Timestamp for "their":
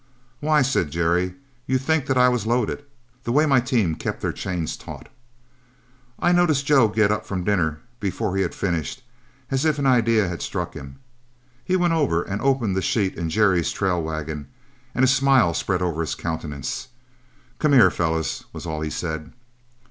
4.21-4.31